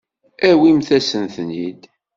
Awimt-asen-ten-id. 0.49 1.81